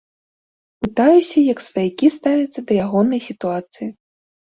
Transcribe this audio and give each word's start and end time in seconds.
Пытаюся, 0.85 1.37
як 1.53 1.63
сваякі 1.67 2.11
ставяцца 2.17 2.59
да 2.67 2.73
ягонай 2.89 3.19
сітуацыі. 3.31 3.97